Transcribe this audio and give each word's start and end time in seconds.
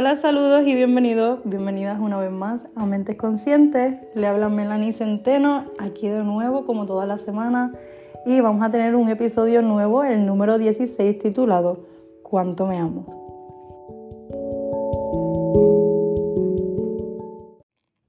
Hola, 0.00 0.14
saludos 0.14 0.64
y 0.64 0.76
bienvenidos, 0.76 1.40
bienvenidas 1.42 1.98
una 1.98 2.20
vez 2.20 2.30
más 2.30 2.68
a 2.76 2.86
Mentes 2.86 3.16
Conscientes. 3.16 3.96
Le 4.14 4.28
habla 4.28 4.48
Melanie 4.48 4.92
Centeno, 4.92 5.72
aquí 5.80 6.06
de 6.06 6.22
nuevo 6.22 6.64
como 6.64 6.86
toda 6.86 7.04
la 7.04 7.18
semana 7.18 7.72
y 8.24 8.40
vamos 8.40 8.64
a 8.64 8.70
tener 8.70 8.94
un 8.94 9.08
episodio 9.08 9.60
nuevo, 9.60 10.04
el 10.04 10.24
número 10.24 10.56
16, 10.56 11.18
titulado 11.18 11.88
¿Cuánto 12.22 12.68
me 12.68 12.78
amo? 12.78 13.06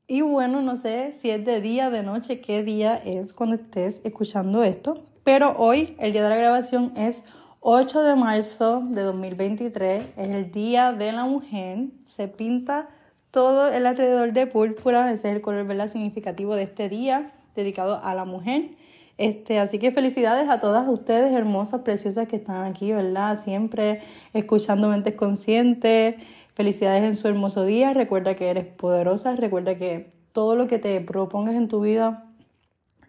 Y 0.05 0.21
bueno, 0.21 0.61
no 0.61 0.75
sé 0.75 1.13
si 1.13 1.31
es 1.31 1.43
de 1.43 1.59
día, 1.59 1.89
de 1.89 2.03
noche, 2.03 2.39
qué 2.39 2.61
día 2.61 2.97
es 2.97 3.33
cuando 3.33 3.55
estés 3.55 3.99
escuchando 4.03 4.61
esto, 4.63 5.05
pero 5.23 5.55
hoy, 5.57 5.95
el 5.97 6.11
día 6.11 6.21
de 6.21 6.29
la 6.29 6.37
grabación, 6.37 6.93
es 6.95 7.23
8 7.61 8.03
de 8.03 8.15
marzo 8.15 8.81
de 8.85 9.01
2023 9.01 10.03
es 10.15 10.29
el 10.29 10.49
Día 10.49 10.93
de 10.93 11.11
la 11.11 11.25
Mujer. 11.25 11.87
Se 12.05 12.29
pinta 12.29 12.87
todo 13.31 13.69
el 13.69 13.85
alrededor 13.85 14.31
de 14.31 14.47
púrpura. 14.47 15.11
Ese 15.11 15.29
es 15.29 15.35
el 15.35 15.41
color 15.41 15.67
¿verdad? 15.67 15.89
significativo 15.89 16.55
de 16.55 16.63
este 16.63 16.87
día 16.87 17.33
dedicado 17.55 17.99
a 18.01 18.15
la 18.15 18.23
mujer. 18.23 18.69
Este, 19.17 19.59
así 19.59 19.77
que 19.77 19.91
felicidades 19.91 20.47
a 20.47 20.61
todas 20.61 20.87
ustedes, 20.87 21.33
hermosas, 21.33 21.81
preciosas 21.81 22.29
que 22.29 22.37
están 22.37 22.63
aquí, 22.63 22.93
¿verdad? 22.93 23.37
Siempre 23.37 24.03
escuchando 24.31 24.87
mentes 24.87 25.15
conscientes. 25.15 26.15
Felicidades 26.53 27.03
en 27.03 27.17
su 27.17 27.27
hermoso 27.27 27.65
día. 27.65 27.93
Recuerda 27.93 28.35
que 28.35 28.51
eres 28.51 28.67
poderosa. 28.67 29.35
Recuerda 29.35 29.77
que 29.77 30.13
todo 30.31 30.55
lo 30.55 30.67
que 30.67 30.79
te 30.79 31.01
propongas 31.01 31.55
en 31.55 31.67
tu 31.67 31.81
vida 31.81 32.23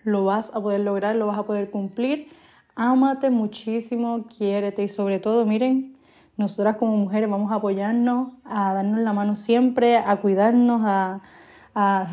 lo 0.03 0.25
vas 0.25 0.51
a 0.53 0.61
poder 0.61 0.81
lograr, 0.81 1.15
lo 1.15 1.29
vas 1.29 1.39
a 1.39 1.45
poder 1.45 1.71
cumplir 1.71 2.40
Ámate 2.83 3.29
muchísimo, 3.29 4.25
quiérete 4.25 4.83
y 4.83 4.89
sobre 4.89 5.19
todo, 5.19 5.45
miren, 5.45 5.99
nosotras 6.39 6.77
como 6.77 6.97
mujeres 6.97 7.29
vamos 7.29 7.53
a 7.53 7.57
apoyarnos, 7.57 8.33
a 8.43 8.73
darnos 8.73 9.01
la 9.01 9.13
mano 9.13 9.37
siempre, 9.37 9.99
a 9.99 10.17
cuidarnos, 10.17 10.81
a, 10.87 11.21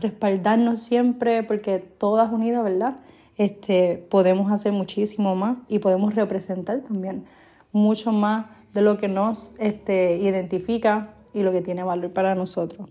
respaldarnos 0.02 0.82
siempre, 0.82 1.44
porque 1.44 1.80
todas 1.80 2.34
unidas, 2.34 2.66
¿verdad? 2.66 2.98
Este, 3.38 4.06
podemos 4.10 4.52
hacer 4.52 4.74
muchísimo 4.74 5.38
más 5.38 5.58
y 5.70 5.80
podemos 5.80 6.16
representar 6.16 6.82
también 6.82 7.24
mucho 7.72 8.12
más 8.12 8.48
de 8.74 8.82
lo 8.82 8.98
que 8.98 9.08
nos 9.08 9.54
este, 9.60 10.18
identifica 10.18 11.14
y 11.34 11.44
lo 11.44 11.54
que 11.54 11.62
tiene 11.62 11.84
valor 11.84 12.12
para 12.12 12.36
nosotros. 12.36 12.90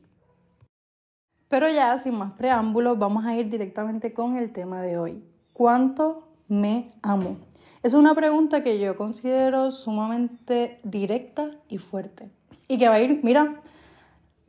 Pero 1.48 1.68
ya 1.68 1.98
sin 1.98 2.16
más 2.16 2.32
preámbulos, 2.32 2.98
vamos 2.98 3.26
a 3.26 3.36
ir 3.36 3.50
directamente 3.50 4.14
con 4.14 4.38
el 4.38 4.50
tema 4.54 4.80
de 4.80 4.96
hoy. 4.96 5.22
¿Cuánto 5.52 6.26
me 6.48 6.88
amo? 7.02 7.36
Es 7.86 7.94
una 7.94 8.16
pregunta 8.16 8.64
que 8.64 8.80
yo 8.80 8.96
considero 8.96 9.70
sumamente 9.70 10.80
directa 10.82 11.52
y 11.68 11.78
fuerte. 11.78 12.28
Y 12.66 12.78
que 12.78 12.88
va 12.88 12.96
a 12.96 13.00
ir, 13.00 13.20
mira, 13.22 13.60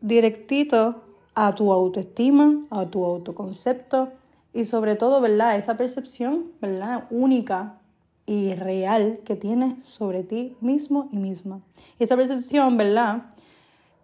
directito 0.01 1.03
a 1.35 1.53
tu 1.53 1.71
autoestima, 1.71 2.65
a 2.71 2.87
tu 2.87 3.05
autoconcepto 3.05 4.09
y 4.55 4.65
sobre 4.65 4.95
todo, 4.95 5.21
¿verdad? 5.21 5.55
Esa 5.55 5.77
percepción, 5.77 6.45
¿verdad? 6.59 7.03
Única 7.11 7.77
y 8.25 8.55
real 8.55 9.19
que 9.23 9.35
tienes 9.35 9.85
sobre 9.85 10.23
ti 10.23 10.57
mismo 10.59 11.07
y 11.11 11.17
misma. 11.17 11.61
Y 11.99 12.05
esa 12.05 12.15
percepción, 12.15 12.75
¿verdad? 12.75 13.35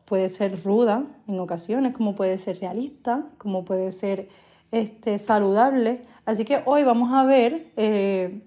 Puede 0.06 0.30
ser 0.30 0.64
ruda 0.64 1.06
en 1.28 1.40
ocasiones, 1.40 1.96
como 1.96 2.14
puede 2.14 2.38
ser 2.38 2.60
realista, 2.60 3.26
como 3.40 3.66
puede 3.66 3.92
ser 3.94 4.30
este, 4.72 5.18
saludable. 5.18 6.06
Así 6.24 6.46
que 6.46 6.62
hoy 6.66 6.84
vamos 6.84 7.12
a 7.12 7.26
ver 7.26 7.72
eh, 7.78 8.44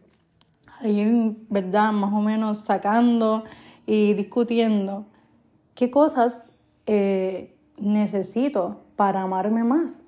ir, 0.84 1.36
¿verdad? 1.48 1.92
Más 1.92 2.12
o 2.12 2.20
menos 2.20 2.58
sacando 2.58 3.44
y 3.86 4.14
discutiendo 4.14 5.06
qué 5.74 5.90
cosas 5.90 6.50
eh, 6.86 7.56
necesito 7.78 8.80
para 8.96 9.22
amarme 9.22 9.64
más. 9.64 10.00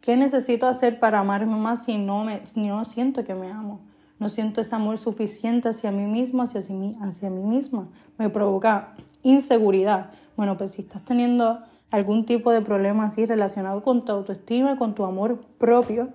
¿Qué 0.00 0.16
necesito 0.16 0.66
hacer 0.68 1.00
para 1.00 1.18
amarme 1.20 1.56
más 1.56 1.84
si 1.84 1.98
no, 1.98 2.24
me, 2.24 2.40
no 2.54 2.84
siento 2.84 3.24
que 3.24 3.34
me 3.34 3.50
amo? 3.50 3.80
No 4.18 4.28
siento 4.28 4.60
ese 4.60 4.74
amor 4.74 4.98
suficiente 4.98 5.68
hacia 5.68 5.90
mí 5.90 6.04
mismo, 6.04 6.42
hacia, 6.42 6.60
hacia 7.00 7.30
mí 7.30 7.42
misma. 7.42 7.88
Me 8.16 8.30
provoca 8.30 8.94
inseguridad. 9.22 10.12
Bueno, 10.36 10.56
pues 10.56 10.72
si 10.72 10.82
estás 10.82 11.04
teniendo 11.04 11.60
algún 11.90 12.24
tipo 12.24 12.52
de 12.52 12.62
problema 12.62 13.06
así 13.06 13.26
relacionado 13.26 13.82
con 13.82 14.04
tu 14.04 14.12
autoestima, 14.12 14.76
con 14.76 14.94
tu 14.94 15.04
amor 15.04 15.40
propio, 15.58 16.10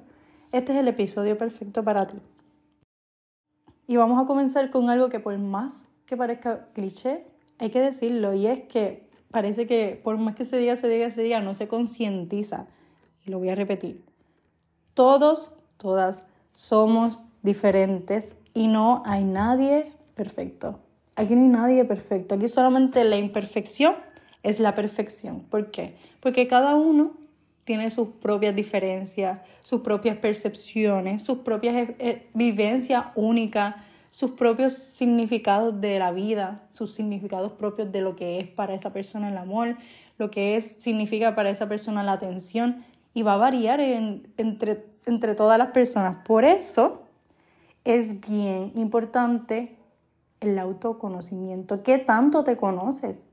este 0.52 0.74
es 0.74 0.80
el 0.80 0.88
episodio 0.88 1.38
perfecto 1.38 1.84
para 1.84 2.08
ti. 2.08 2.18
Y 3.88 3.98
vamos 3.98 4.22
a 4.24 4.26
comenzar 4.26 4.70
con 4.70 4.90
algo 4.90 5.10
que 5.10 5.20
por 5.20 5.38
más 5.38 5.88
que 6.06 6.18
parezca 6.18 6.68
cliché, 6.74 7.26
hay 7.58 7.70
que 7.70 7.80
decirlo, 7.80 8.34
y 8.34 8.48
es 8.48 8.62
que 8.64 9.10
parece 9.32 9.68
que 9.68 10.00
por 10.04 10.18
más 10.18 10.36
que 10.36 10.46
se 10.46 10.58
diga, 10.58 10.76
se 10.76 10.88
diga, 10.88 11.10
se 11.12 11.22
diga, 11.22 11.42
no 11.42 11.54
se 11.54 11.68
concientiza. 11.68 12.68
Y 13.26 13.32
lo 13.32 13.40
voy 13.40 13.50
a 13.50 13.56
repetir. 13.56 14.04
Todos, 14.94 15.56
todas 15.78 16.26
somos 16.54 17.24
diferentes 17.44 18.36
y 18.54 18.68
no 18.68 19.04
hay 19.06 19.24
nadie 19.24 19.94
perfecto. 20.16 20.80
Aquí 21.16 21.36
no 21.36 21.42
hay 21.42 21.50
nadie 21.50 21.86
perfecto. 21.86 22.36
Aquí 22.36 22.48
solamente 22.48 23.04
la 23.04 23.18
imperfección 23.18 23.96
es 24.44 24.60
la 24.60 24.76
perfección. 24.76 25.42
¿Por 25.42 25.72
qué? 25.72 25.96
Porque 26.20 26.48
cada 26.48 26.76
uno 26.76 27.14
tiene 27.72 27.90
sus 27.90 28.10
propias 28.10 28.54
diferencias, 28.54 29.40
sus 29.62 29.80
propias 29.80 30.18
percepciones, 30.18 31.24
sus 31.24 31.38
propias 31.38 31.74
eh, 31.74 31.96
eh, 32.00 32.30
vivencias 32.34 33.06
únicas, 33.16 33.76
sus 34.10 34.32
propios 34.32 34.74
significados 34.74 35.80
de 35.80 35.98
la 35.98 36.12
vida, 36.12 36.68
sus 36.70 36.94
significados 36.94 37.54
propios 37.54 37.90
de 37.90 38.02
lo 38.02 38.18
que 38.18 38.42
es 38.42 38.48
para 38.50 38.74
esa 38.74 38.92
persona 38.92 39.30
el 39.30 39.38
amor, 39.38 39.78
lo 40.18 40.30
que 40.30 40.58
es, 40.58 40.82
significa 40.82 41.34
para 41.34 41.50
esa 41.50 41.70
persona 41.70 42.04
la 42.04 42.12
atención 42.12 42.84
y 43.14 43.22
va 43.22 43.36
a 43.36 43.38
variar 43.38 43.80
entre, 43.80 44.86
entre 45.06 45.34
todas 45.34 45.58
las 45.58 45.70
personas. 45.70 46.26
Por 46.26 46.44
eso 46.44 47.04
es 47.86 48.20
bien 48.20 48.74
importante 48.76 49.78
el 50.42 50.60
autoconocimiento. 50.60 51.84
¿Qué 51.84 52.00
tanto 52.00 52.44
te 52.44 52.58
conoces? 52.58 53.30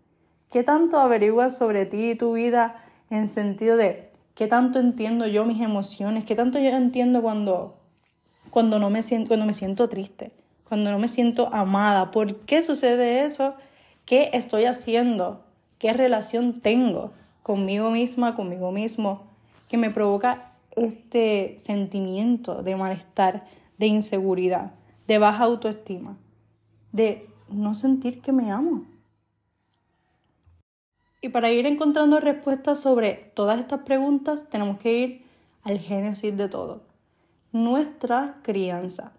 ¿Qué 0.49 0.63
tanto 0.63 1.01
averiguas 1.01 1.57
sobre 1.57 1.87
ti 1.87 2.11
y 2.11 2.15
tu 2.15 2.35
vida 2.35 2.85
en 3.11 3.27
sentido 3.27 3.77
de 3.77 4.08
qué 4.39 4.47
tanto 4.47 4.79
entiendo 4.79 5.27
yo 5.27 5.45
mis 5.45 5.61
emociones, 5.61 6.25
qué 6.25 6.37
tanto 6.37 6.61
yo 6.61 6.69
entiendo 6.69 7.23
cuando, 7.23 7.75
cuando, 8.51 8.79
no 8.79 8.89
me 8.89 9.03
siento, 9.03 9.27
cuando 9.27 9.47
me 9.47 9.53
siento 9.53 9.89
triste, 9.89 10.31
cuando 10.69 10.93
no 10.93 11.01
me 11.01 11.09
siento 11.09 11.53
amada, 11.53 12.13
por 12.13 12.37
qué 12.43 12.63
sucede 12.63 13.25
eso, 13.25 13.57
qué 14.05 14.31
estoy 14.35 14.67
haciendo, 14.67 15.45
qué 15.81 15.93
relación 15.93 16.61
tengo 16.61 17.11
conmigo 17.43 17.91
misma, 17.91 18.37
conmigo 18.37 18.71
mismo, 18.71 19.25
que 19.69 19.77
me 19.77 19.91
provoca 19.91 20.53
este 20.77 21.57
sentimiento 21.65 22.63
de 22.63 22.77
malestar, 22.77 23.45
de 23.77 23.89
inseguridad, 23.89 24.71
de 25.09 25.19
baja 25.19 25.43
autoestima, 25.43 26.17
de 26.93 27.29
no 27.49 27.75
sentir 27.75 28.21
que 28.21 28.31
me 28.31 28.53
amo. 28.53 28.85
Y 31.29 31.31
para 31.31 31.51
ir 31.51 31.67
encontrando 31.67 32.21
respuestas 32.21 32.81
sobre 32.81 33.31
todas 33.35 33.61
estas 33.61 33.81
preguntas, 33.81 34.49
tenemos 34.49 34.79
que 34.79 34.99
ir 34.99 35.23
al 35.63 35.79
génesis 35.79 36.35
de 36.35 36.49
todo, 36.49 36.81
nuestra 37.53 38.39
crianza. 38.41 39.13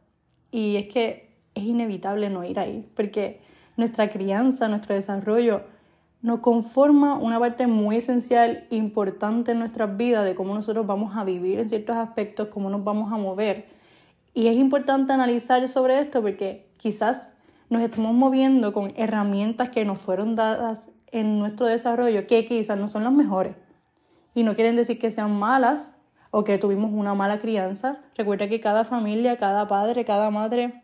Y 0.49 0.77
es 0.77 0.87
que 0.87 1.29
es 1.53 1.63
inevitable 1.65 2.31
no 2.31 2.43
ir 2.43 2.57
ahí, 2.59 2.89
porque 2.95 3.41
nuestra 3.77 4.09
crianza, 4.09 4.67
nuestro 4.67 4.95
desarrollo, 4.95 5.61
nos 6.23 6.39
conforma 6.39 7.13
una 7.13 7.37
parte 7.37 7.67
muy 7.67 7.97
esencial, 7.97 8.65
importante 8.71 9.51
en 9.51 9.59
nuestras 9.59 9.95
vidas, 9.95 10.25
de 10.25 10.33
cómo 10.33 10.55
nosotros 10.55 10.87
vamos 10.87 11.15
a 11.15 11.23
vivir 11.23 11.59
en 11.59 11.69
ciertos 11.69 11.95
aspectos, 11.95 12.47
cómo 12.47 12.71
nos 12.71 12.83
vamos 12.83 13.13
a 13.13 13.17
mover. 13.17 13.67
Y 14.33 14.47
es 14.47 14.55
importante 14.55 15.13
analizar 15.13 15.69
sobre 15.69 15.99
esto 15.99 16.23
porque 16.23 16.71
quizás 16.77 17.33
nos 17.69 17.83
estamos 17.83 18.15
moviendo 18.15 18.73
con 18.73 18.93
herramientas 18.95 19.69
que 19.69 19.85
nos 19.85 19.99
fueron 19.99 20.35
dadas 20.35 20.89
en 21.11 21.39
nuestro 21.39 21.65
desarrollo 21.65 22.27
que 22.27 22.45
quizás 22.45 22.77
no 22.77 22.87
son 22.87 23.03
las 23.03 23.13
mejores. 23.13 23.55
Y 24.35 24.43
no 24.43 24.55
quieren 24.55 24.75
decir 24.75 24.99
que 24.99 25.11
sean 25.11 25.37
malas 25.37 25.91
o 26.31 26.43
que 26.43 26.57
tuvimos 26.57 26.91
una 26.93 27.13
mala 27.13 27.39
crianza. 27.39 27.99
Recuerda 28.15 28.47
que 28.47 28.59
cada 28.59 28.83
familia, 28.83 29.37
cada 29.37 29.67
padre, 29.67 30.05
cada 30.05 30.29
madre 30.29 30.83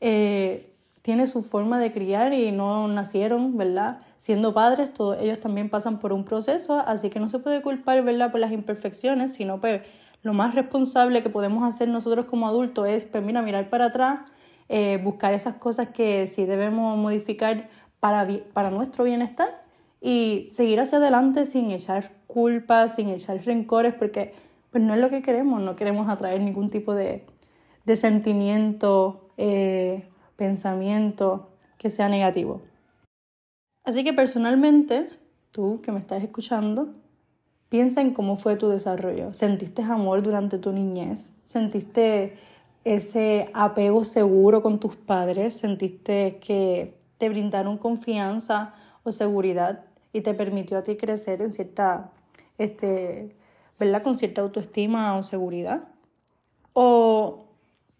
eh, 0.00 0.74
tiene 1.02 1.26
su 1.26 1.42
forma 1.42 1.78
de 1.78 1.92
criar 1.92 2.32
y 2.32 2.52
no 2.52 2.88
nacieron, 2.88 3.56
¿verdad? 3.56 3.98
Siendo 4.16 4.54
padres, 4.54 4.92
todos 4.92 5.18
ellos 5.20 5.40
también 5.40 5.68
pasan 5.68 5.98
por 5.98 6.12
un 6.12 6.24
proceso, 6.24 6.78
así 6.78 7.10
que 7.10 7.20
no 7.20 7.28
se 7.28 7.38
puede 7.38 7.62
culpar, 7.62 8.02
¿verdad?, 8.02 8.30
por 8.30 8.40
las 8.40 8.52
imperfecciones, 8.52 9.34
sino 9.34 9.60
pues 9.60 9.82
lo 10.22 10.32
más 10.32 10.54
responsable 10.54 11.22
que 11.22 11.30
podemos 11.30 11.68
hacer 11.68 11.88
nosotros 11.88 12.26
como 12.26 12.46
adultos 12.46 12.86
es, 12.88 13.04
pues 13.04 13.22
mira, 13.24 13.42
mirar 13.42 13.68
para 13.68 13.86
atrás, 13.86 14.20
eh, 14.68 15.00
buscar 15.02 15.34
esas 15.34 15.56
cosas 15.56 15.88
que 15.88 16.28
sí 16.28 16.44
debemos 16.46 16.96
modificar 16.96 17.68
para, 18.02 18.70
nuestro 18.70 19.04
bienestar 19.04 19.62
y 20.00 20.48
seguir 20.50 20.80
hacia 20.80 20.98
adelante 20.98 21.46
sin 21.46 21.70
echar 21.70 22.10
culpas, 22.26 22.96
sin 22.96 23.08
echar 23.10 23.40
rencores, 23.44 23.94
porque 23.94 24.34
pues 24.70 24.82
no 24.82 24.92
es 24.94 25.00
lo 25.00 25.08
que 25.08 25.22
queremos, 25.22 25.62
no 25.62 25.76
queremos 25.76 26.08
atraer 26.08 26.40
ningún 26.40 26.68
tipo 26.68 26.94
de, 26.94 27.24
sentimiento, 27.94 29.30
eh, 29.36 30.08
pensamiento 30.34 31.50
que 31.78 31.90
sea 31.90 32.08
negativo. 32.08 32.62
Así 33.84 34.02
que 34.02 34.12
personalmente 34.12 35.08
tú 35.52 35.80
que 35.80 35.92
me 35.92 36.00
estás 36.00 36.24
escuchando, 36.24 36.88
piensa 37.68 38.00
en 38.00 38.14
cómo 38.14 38.36
fue 38.36 38.56
tu 38.56 38.68
desarrollo. 38.68 39.32
¿Sentiste 39.32 39.82
amor 39.82 40.22
durante 40.24 40.58
tu 40.58 40.72
niñez? 40.72 41.30
¿Sentiste 41.44 42.36
ese 42.82 43.48
apego 43.54 44.04
seguro 44.04 44.60
con 44.60 44.80
tus 44.80 44.96
padres? 44.96 45.54
¿Sentiste 45.54 46.40
que 46.44 47.01
te 47.22 47.28
brindaron 47.28 47.78
confianza 47.78 48.74
o 49.04 49.12
seguridad 49.12 49.84
y 50.12 50.22
te 50.22 50.34
permitió 50.34 50.78
a 50.78 50.82
ti 50.82 50.96
crecer 50.96 51.40
en 51.40 51.52
cierta, 51.52 52.10
este, 52.58 53.36
¿verdad? 53.78 54.02
Con 54.02 54.18
cierta 54.18 54.40
autoestima 54.40 55.16
o 55.16 55.22
seguridad. 55.22 55.84
O 56.72 57.44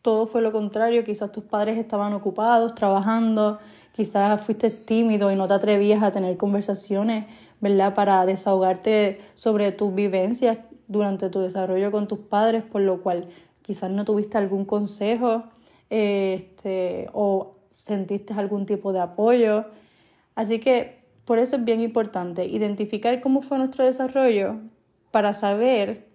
todo 0.02 0.26
fue 0.26 0.42
lo 0.42 0.50
contrario, 0.50 1.04
quizás 1.04 1.30
tus 1.30 1.44
padres 1.44 1.78
estaban 1.78 2.12
ocupados, 2.14 2.74
trabajando, 2.74 3.60
quizás 3.92 4.40
fuiste 4.40 4.70
tímido 4.70 5.30
y 5.30 5.36
no 5.36 5.46
te 5.46 5.54
atrevías 5.54 6.02
a 6.02 6.10
tener 6.10 6.36
conversaciones, 6.36 7.26
¿verdad? 7.60 7.94
Para 7.94 8.26
desahogarte 8.26 9.20
sobre 9.36 9.70
tus 9.70 9.94
vivencias 9.94 10.58
durante 10.88 11.30
tu 11.30 11.38
desarrollo 11.38 11.92
con 11.92 12.08
tus 12.08 12.18
padres, 12.18 12.64
por 12.64 12.80
lo 12.80 13.04
cual 13.04 13.28
quizás 13.62 13.88
no 13.92 14.04
tuviste 14.04 14.36
algún 14.36 14.64
consejo 14.64 15.44
este, 15.90 17.08
o 17.12 17.61
sentiste 17.72 18.34
algún 18.34 18.66
tipo 18.66 18.92
de 18.92 19.00
apoyo. 19.00 19.66
Así 20.34 20.60
que 20.60 21.02
por 21.24 21.38
eso 21.38 21.56
es 21.56 21.64
bien 21.64 21.80
importante 21.80 22.46
identificar 22.46 23.20
cómo 23.20 23.42
fue 23.42 23.58
nuestro 23.58 23.84
desarrollo 23.84 24.56
para 25.10 25.34
saber 25.34 26.08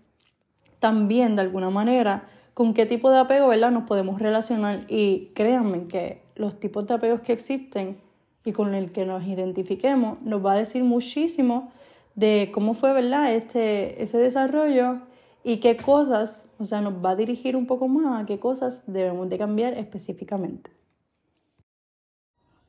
también 0.79 1.35
de 1.35 1.41
alguna 1.41 1.69
manera 1.69 2.27
con 2.53 2.73
qué 2.73 2.85
tipo 2.85 3.11
de 3.11 3.19
apego 3.19 3.47
¿verdad? 3.47 3.71
nos 3.71 3.83
podemos 3.83 4.19
relacionar 4.19 4.85
y 4.89 5.31
créanme 5.35 5.87
que 5.87 6.21
los 6.35 6.59
tipos 6.59 6.87
de 6.87 6.95
apegos 6.95 7.21
que 7.21 7.33
existen 7.33 7.97
y 8.43 8.51
con 8.51 8.73
el 8.73 8.91
que 8.91 9.05
nos 9.05 9.23
identifiquemos 9.25 10.21
nos 10.21 10.45
va 10.45 10.53
a 10.53 10.57
decir 10.57 10.83
muchísimo 10.83 11.71
de 12.15 12.49
cómo 12.53 12.73
fue 12.73 12.93
¿verdad? 12.93 13.33
Este, 13.33 14.01
ese 14.01 14.17
desarrollo 14.17 14.99
y 15.43 15.57
qué 15.57 15.77
cosas, 15.77 16.43
o 16.59 16.65
sea, 16.65 16.81
nos 16.81 16.93
va 17.03 17.11
a 17.11 17.15
dirigir 17.15 17.55
un 17.55 17.67
poco 17.67 17.87
más 17.87 18.21
a 18.21 18.25
qué 18.25 18.39
cosas 18.39 18.79
debemos 18.85 19.29
de 19.29 19.37
cambiar 19.37 19.73
específicamente. 19.75 20.76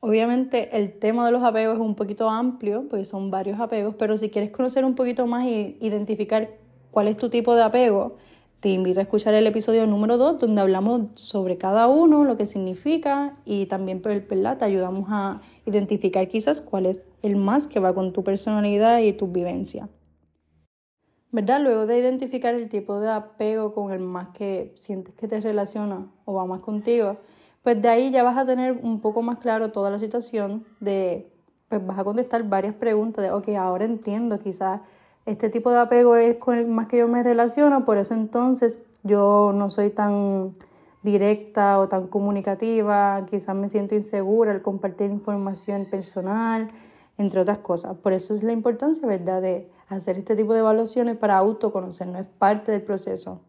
Obviamente 0.01 0.77
el 0.77 0.97
tema 0.97 1.25
de 1.25 1.33
los 1.33 1.43
apegos 1.43 1.75
es 1.75 1.81
un 1.81 1.95
poquito 1.95 2.29
amplio, 2.29 2.87
porque 2.89 3.03
son 3.03 3.31
varios 3.31 3.59
apegos, 3.59 3.95
pero 3.95 4.17
si 4.17 4.29
quieres 4.29 4.51
conocer 4.51 4.85
un 4.85 4.95
poquito 4.95 5.27
más 5.27 5.45
y 5.45 5.77
identificar 5.81 6.49
cuál 6.91 7.09
es 7.09 7.17
tu 7.17 7.29
tipo 7.29 7.53
de 7.53 7.63
apego, 7.63 8.15
te 8.61 8.69
invito 8.69 8.99
a 8.99 9.03
escuchar 9.03 9.33
el 9.33 9.47
episodio 9.47 9.87
número 9.87 10.17
2, 10.17 10.39
donde 10.39 10.61
hablamos 10.61 11.07
sobre 11.15 11.57
cada 11.57 11.87
uno, 11.87 12.23
lo 12.23 12.37
que 12.37 12.45
significa 12.45 13.37
y 13.45 13.65
también 13.67 14.01
pues, 14.01 14.25
te 14.27 14.65
ayudamos 14.65 15.07
a 15.09 15.41
identificar 15.65 16.27
quizás 16.27 16.61
cuál 16.61 16.85
es 16.85 17.07
el 17.21 17.35
más 17.35 17.67
que 17.67 17.79
va 17.79 17.93
con 17.93 18.13
tu 18.13 18.23
personalidad 18.23 18.99
y 18.99 19.13
tu 19.13 19.27
vivencia. 19.27 19.89
¿Verdad? 21.31 21.61
Luego 21.61 21.85
de 21.85 21.99
identificar 21.99 22.55
el 22.55 22.69
tipo 22.69 22.99
de 22.99 23.09
apego 23.09 23.73
con 23.73 23.91
el 23.93 23.99
más 23.99 24.29
que 24.29 24.73
sientes 24.75 25.13
que 25.13 25.27
te 25.27 25.39
relaciona 25.39 26.11
o 26.25 26.33
va 26.33 26.45
más 26.45 26.61
contigo, 26.61 27.17
pues 27.69 27.83
de 27.83 27.87
ahí 27.87 28.09
ya 28.09 28.23
vas 28.23 28.35
a 28.35 28.47
tener 28.47 28.79
un 28.81 28.99
poco 28.99 29.21
más 29.21 29.37
claro 29.37 29.71
toda 29.71 29.91
la 29.91 29.99
situación 29.99 30.65
de, 30.79 31.31
pues 31.67 31.85
vas 31.85 31.99
a 31.99 32.03
contestar 32.03 32.49
varias 32.49 32.73
preguntas 32.73 33.23
de, 33.23 33.29
ok, 33.29 33.49
ahora 33.49 33.85
entiendo, 33.85 34.39
quizás 34.39 34.81
este 35.27 35.49
tipo 35.49 35.69
de 35.69 35.77
apego 35.77 36.15
es 36.15 36.37
con 36.37 36.57
el 36.57 36.65
más 36.65 36.87
que 36.87 36.97
yo 36.97 37.07
me 37.07 37.21
relaciono, 37.21 37.85
por 37.85 37.99
eso 37.99 38.15
entonces 38.15 38.79
yo 39.03 39.51
no 39.53 39.69
soy 39.69 39.91
tan 39.91 40.55
directa 41.03 41.79
o 41.79 41.87
tan 41.87 42.07
comunicativa, 42.07 43.23
quizás 43.29 43.55
me 43.55 43.69
siento 43.69 43.93
insegura 43.93 44.49
al 44.49 44.63
compartir 44.63 45.11
información 45.11 45.85
personal, 45.85 46.69
entre 47.19 47.41
otras 47.41 47.59
cosas. 47.59 47.95
Por 47.97 48.13
eso 48.13 48.33
es 48.33 48.41
la 48.41 48.51
importancia, 48.51 49.07
¿verdad?, 49.07 49.43
de 49.43 49.69
hacer 49.89 50.17
este 50.17 50.35
tipo 50.35 50.53
de 50.53 50.61
evaluaciones 50.61 51.17
para 51.17 51.37
autoconocernos, 51.37 52.21
es 52.21 52.27
parte 52.29 52.71
del 52.71 52.81
proceso. 52.81 53.41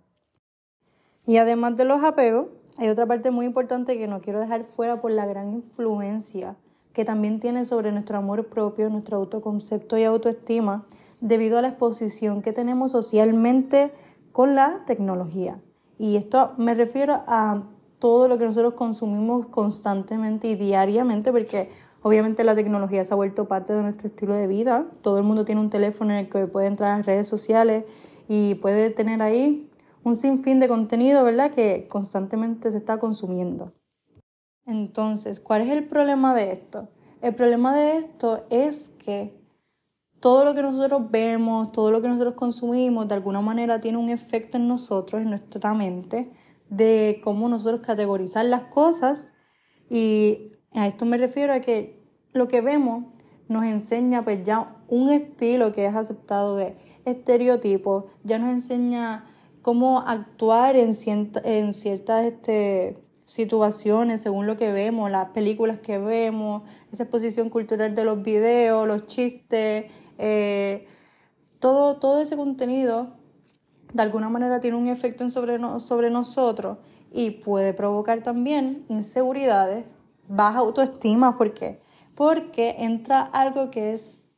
Y 1.26 1.38
además 1.38 1.74
de 1.78 1.86
los 1.86 2.04
apegos, 2.04 2.48
hay 2.80 2.88
otra 2.88 3.04
parte 3.04 3.30
muy 3.30 3.44
importante 3.44 3.98
que 3.98 4.06
no 4.06 4.22
quiero 4.22 4.40
dejar 4.40 4.64
fuera 4.64 5.02
por 5.02 5.10
la 5.10 5.26
gran 5.26 5.52
influencia 5.52 6.56
que 6.94 7.04
también 7.04 7.38
tiene 7.38 7.66
sobre 7.66 7.92
nuestro 7.92 8.16
amor 8.16 8.46
propio, 8.46 8.88
nuestro 8.88 9.18
autoconcepto 9.18 9.98
y 9.98 10.04
autoestima, 10.04 10.86
debido 11.20 11.58
a 11.58 11.62
la 11.62 11.68
exposición 11.68 12.40
que 12.40 12.54
tenemos 12.54 12.92
socialmente 12.92 13.92
con 14.32 14.54
la 14.54 14.82
tecnología. 14.86 15.60
Y 15.98 16.16
esto 16.16 16.52
me 16.56 16.74
refiero 16.74 17.22
a 17.26 17.64
todo 17.98 18.28
lo 18.28 18.38
que 18.38 18.46
nosotros 18.46 18.72
consumimos 18.72 19.46
constantemente 19.48 20.48
y 20.48 20.54
diariamente, 20.54 21.32
porque 21.32 21.70
obviamente 22.00 22.44
la 22.44 22.54
tecnología 22.54 23.04
se 23.04 23.12
ha 23.12 23.16
vuelto 23.16 23.44
parte 23.44 23.74
de 23.74 23.82
nuestro 23.82 24.08
estilo 24.08 24.32
de 24.32 24.46
vida. 24.46 24.86
Todo 25.02 25.18
el 25.18 25.24
mundo 25.24 25.44
tiene 25.44 25.60
un 25.60 25.68
teléfono 25.68 26.12
en 26.12 26.20
el 26.20 26.28
que 26.30 26.46
puede 26.46 26.66
entrar 26.66 26.92
a 26.92 26.96
las 26.96 27.06
redes 27.06 27.28
sociales 27.28 27.84
y 28.26 28.54
puede 28.54 28.88
tener 28.88 29.20
ahí 29.20 29.69
un 30.04 30.16
sinfín 30.16 30.60
de 30.60 30.68
contenido, 30.68 31.24
¿verdad? 31.24 31.50
Que 31.50 31.86
constantemente 31.88 32.70
se 32.70 32.76
está 32.76 32.98
consumiendo. 32.98 33.72
Entonces, 34.66 35.40
¿cuál 35.40 35.62
es 35.62 35.70
el 35.70 35.84
problema 35.84 36.34
de 36.34 36.52
esto? 36.52 36.88
El 37.22 37.34
problema 37.34 37.74
de 37.74 37.98
esto 37.98 38.44
es 38.50 38.88
que 39.04 39.38
todo 40.20 40.44
lo 40.44 40.54
que 40.54 40.62
nosotros 40.62 41.10
vemos, 41.10 41.72
todo 41.72 41.90
lo 41.90 42.00
que 42.00 42.08
nosotros 42.08 42.34
consumimos, 42.34 43.08
de 43.08 43.14
alguna 43.14 43.40
manera 43.40 43.80
tiene 43.80 43.98
un 43.98 44.10
efecto 44.10 44.58
en 44.58 44.68
nosotros, 44.68 45.22
en 45.22 45.30
nuestra 45.30 45.74
mente, 45.74 46.30
de 46.68 47.20
cómo 47.24 47.48
nosotros 47.48 47.80
categorizar 47.80 48.44
las 48.44 48.64
cosas. 48.64 49.32
Y 49.88 50.52
a 50.72 50.86
esto 50.86 51.04
me 51.04 51.16
refiero 51.16 51.52
a 51.52 51.60
que 51.60 52.00
lo 52.32 52.48
que 52.48 52.60
vemos 52.60 53.04
nos 53.48 53.64
enseña 53.64 54.22
pues 54.22 54.44
ya 54.44 54.76
un 54.88 55.10
estilo 55.10 55.72
que 55.72 55.86
es 55.86 55.94
aceptado 55.94 56.56
de 56.56 56.76
estereotipo, 57.04 58.06
ya 58.22 58.38
nos 58.38 58.50
enseña 58.50 59.24
cómo 59.62 60.00
actuar 60.00 60.76
en, 60.76 60.96
en 61.44 61.72
ciertas 61.72 62.24
este, 62.24 62.98
situaciones 63.30 64.22
según 64.22 64.46
lo 64.46 64.56
que 64.56 64.72
vemos, 64.72 65.10
las 65.10 65.30
películas 65.30 65.78
que 65.78 65.98
vemos, 65.98 66.62
esa 66.92 67.04
exposición 67.04 67.48
cultural 67.48 67.94
de 67.94 68.04
los 68.04 68.22
videos, 68.22 68.88
los 68.88 69.06
chistes, 69.06 69.86
eh, 70.18 70.88
todo, 71.60 71.98
todo 71.98 72.20
ese 72.20 72.36
contenido 72.36 73.12
de 73.92 74.02
alguna 74.02 74.28
manera 74.28 74.60
tiene 74.60 74.76
un 74.76 74.88
efecto 74.88 75.28
sobre, 75.30 75.58
sobre 75.78 76.10
nosotros 76.10 76.78
y 77.12 77.30
puede 77.30 77.72
provocar 77.72 78.22
también 78.22 78.84
inseguridades, 78.88 79.84
baja 80.28 80.58
autoestima, 80.58 81.36
¿por 81.36 81.54
qué? 81.54 81.80
Porque 82.14 82.76
entra 82.78 83.22
algo 83.22 83.70
que 83.70 83.92
es 83.92 84.28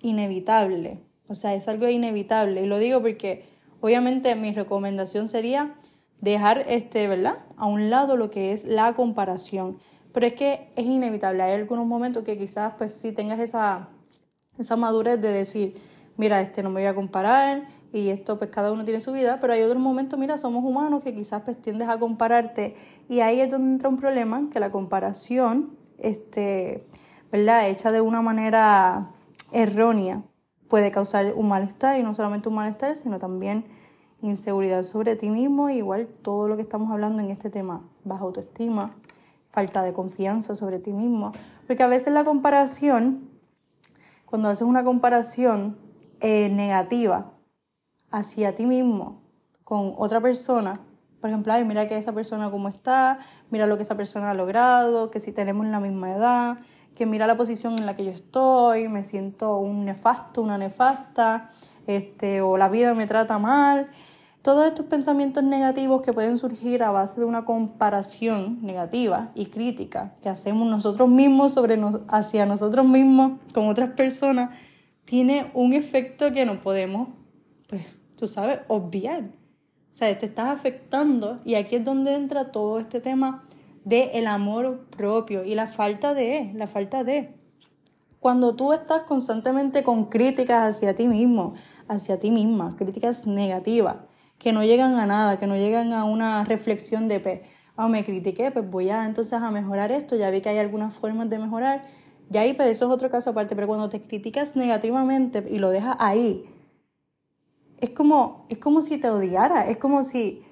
inevitable, 0.00 1.02
o 1.28 1.34
sea, 1.34 1.54
es 1.54 1.68
algo 1.68 1.88
inevitable 1.88 2.62
y 2.62 2.66
lo 2.66 2.78
digo 2.78 3.00
porque 3.00 3.51
Obviamente 3.82 4.36
mi 4.36 4.52
recomendación 4.52 5.28
sería 5.28 5.74
dejar 6.20 6.64
este, 6.68 7.08
¿verdad? 7.08 7.38
A 7.56 7.66
un 7.66 7.90
lado 7.90 8.16
lo 8.16 8.30
que 8.30 8.52
es 8.52 8.64
la 8.64 8.94
comparación. 8.94 9.78
Pero 10.14 10.24
es 10.24 10.34
que 10.34 10.70
es 10.76 10.86
inevitable. 10.86 11.42
Hay 11.42 11.54
algunos 11.54 11.84
momentos 11.84 12.22
que 12.22 12.38
quizás 12.38 12.74
pues 12.78 12.94
sí 12.94 13.10
tengas 13.10 13.40
esa, 13.40 13.88
esa 14.56 14.76
madurez 14.76 15.20
de 15.20 15.32
decir, 15.32 15.74
mira, 16.16 16.40
este 16.40 16.62
no 16.62 16.70
me 16.70 16.80
voy 16.80 16.86
a 16.86 16.94
comparar 16.94 17.64
y 17.92 18.10
esto 18.10 18.38
pues 18.38 18.50
cada 18.50 18.70
uno 18.70 18.84
tiene 18.84 19.00
su 19.00 19.10
vida, 19.10 19.38
pero 19.40 19.52
hay 19.52 19.62
otros 19.62 19.82
momentos, 19.82 20.16
mira, 20.16 20.38
somos 20.38 20.62
humanos 20.64 21.02
que 21.02 21.12
quizás 21.12 21.42
pues 21.42 21.60
tiendes 21.60 21.88
a 21.88 21.98
compararte 21.98 22.76
y 23.08 23.18
ahí 23.18 23.40
es 23.40 23.50
donde 23.50 23.72
entra 23.72 23.88
un 23.88 23.96
problema, 23.96 24.48
que 24.52 24.60
la 24.60 24.70
comparación, 24.70 25.76
este, 25.98 26.86
¿verdad? 27.32 27.68
Hecha 27.68 27.90
de 27.90 28.00
una 28.00 28.22
manera 28.22 29.10
errónea 29.50 30.22
puede 30.72 30.90
causar 30.90 31.34
un 31.36 31.48
malestar 31.48 31.98
y 31.98 32.02
no 32.02 32.14
solamente 32.14 32.48
un 32.48 32.54
malestar, 32.54 32.96
sino 32.96 33.18
también 33.18 33.66
inseguridad 34.22 34.84
sobre 34.84 35.16
ti 35.16 35.28
mismo, 35.28 35.68
igual 35.68 36.06
todo 36.06 36.48
lo 36.48 36.56
que 36.56 36.62
estamos 36.62 36.90
hablando 36.90 37.20
en 37.20 37.30
este 37.30 37.50
tema, 37.50 37.82
baja 38.04 38.22
autoestima, 38.24 38.94
falta 39.50 39.82
de 39.82 39.92
confianza 39.92 40.54
sobre 40.54 40.78
ti 40.78 40.94
mismo, 40.94 41.32
porque 41.66 41.82
a 41.82 41.88
veces 41.88 42.14
la 42.14 42.24
comparación, 42.24 43.28
cuando 44.24 44.48
haces 44.48 44.66
una 44.66 44.82
comparación 44.82 45.76
eh, 46.20 46.48
negativa 46.48 47.32
hacia 48.10 48.54
ti 48.54 48.64
mismo 48.64 49.20
con 49.64 49.92
otra 49.98 50.22
persona, 50.22 50.80
por 51.20 51.28
ejemplo, 51.28 51.52
ay, 51.52 51.66
mira 51.66 51.86
que 51.86 51.98
esa 51.98 52.14
persona 52.14 52.50
cómo 52.50 52.70
está, 52.70 53.18
mira 53.50 53.66
lo 53.66 53.76
que 53.76 53.82
esa 53.82 53.98
persona 53.98 54.30
ha 54.30 54.34
logrado, 54.34 55.10
que 55.10 55.20
si 55.20 55.32
tenemos 55.32 55.66
la 55.66 55.80
misma 55.80 56.12
edad, 56.12 56.56
que 56.94 57.06
mira 57.06 57.26
la 57.26 57.36
posición 57.36 57.78
en 57.78 57.86
la 57.86 57.96
que 57.96 58.04
yo 58.04 58.10
estoy, 58.10 58.88
me 58.88 59.04
siento 59.04 59.56
un 59.58 59.84
nefasto, 59.84 60.42
una 60.42 60.58
nefasta, 60.58 61.50
este, 61.86 62.40
o 62.42 62.56
la 62.56 62.68
vida 62.68 62.94
me 62.94 63.06
trata 63.06 63.38
mal. 63.38 63.90
Todos 64.42 64.66
estos 64.66 64.86
pensamientos 64.86 65.44
negativos 65.44 66.02
que 66.02 66.12
pueden 66.12 66.36
surgir 66.36 66.82
a 66.82 66.90
base 66.90 67.20
de 67.20 67.26
una 67.26 67.44
comparación 67.44 68.58
negativa 68.62 69.30
y 69.34 69.46
crítica 69.46 70.14
que 70.20 70.28
hacemos 70.28 70.68
nosotros 70.68 71.08
mismos 71.08 71.52
sobre 71.54 71.80
hacia 72.08 72.44
nosotros 72.44 72.86
mismos 72.86 73.38
con 73.54 73.68
otras 73.68 73.90
personas, 73.90 74.50
tiene 75.04 75.50
un 75.54 75.72
efecto 75.72 76.32
que 76.32 76.44
no 76.44 76.60
podemos, 76.60 77.08
pues, 77.68 77.86
tú 78.16 78.26
sabes, 78.26 78.60
obviar. 78.68 79.22
O 79.22 79.94
sea, 79.94 80.16
te 80.18 80.26
estás 80.26 80.48
afectando 80.48 81.40
y 81.44 81.54
aquí 81.54 81.76
es 81.76 81.84
donde 81.84 82.14
entra 82.14 82.50
todo 82.50 82.80
este 82.80 83.00
tema 83.00 83.44
de 83.84 84.12
el 84.14 84.26
amor 84.26 84.86
propio 84.96 85.44
y 85.44 85.54
la 85.54 85.66
falta 85.66 86.14
de, 86.14 86.52
la 86.54 86.66
falta 86.66 87.04
de. 87.04 87.34
Cuando 88.20 88.54
tú 88.54 88.72
estás 88.72 89.02
constantemente 89.02 89.82
con 89.82 90.06
críticas 90.06 90.76
hacia 90.76 90.94
ti 90.94 91.08
mismo, 91.08 91.54
hacia 91.88 92.20
ti 92.20 92.30
misma, 92.30 92.76
críticas 92.76 93.26
negativas, 93.26 93.96
que 94.38 94.52
no 94.52 94.64
llegan 94.64 94.94
a 94.94 95.06
nada, 95.06 95.38
que 95.38 95.46
no 95.46 95.56
llegan 95.56 95.92
a 95.92 96.04
una 96.04 96.44
reflexión 96.44 97.08
de, 97.08 97.20
pues, 97.20 97.40
oh, 97.76 97.88
me 97.88 98.04
critiqué, 98.04 98.50
pues 98.50 98.68
voy 98.68 98.90
a 98.90 99.06
entonces 99.06 99.34
a 99.34 99.50
mejorar 99.50 99.90
esto, 99.92 100.16
ya 100.16 100.30
vi 100.30 100.40
que 100.40 100.48
hay 100.48 100.58
algunas 100.58 100.94
formas 100.94 101.28
de 101.30 101.38
mejorar, 101.38 101.82
ya 102.28 102.42
ahí, 102.42 102.52
pero 102.52 102.68
pues, 102.68 102.76
eso 102.76 102.86
es 102.86 102.92
otro 102.92 103.10
caso 103.10 103.30
aparte, 103.30 103.54
pero 103.54 103.66
cuando 103.66 103.88
te 103.88 104.02
criticas 104.02 104.56
negativamente 104.56 105.44
y 105.48 105.58
lo 105.58 105.70
dejas 105.70 105.96
ahí, 105.98 106.44
es 107.80 107.90
como, 107.90 108.46
es 108.48 108.58
como 108.58 108.82
si 108.82 108.98
te 108.98 109.10
odiara, 109.10 109.66
es 109.68 109.78
como 109.78 110.04
si 110.04 110.42